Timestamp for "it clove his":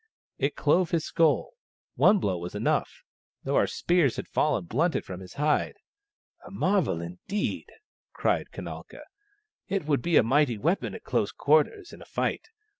0.49-1.05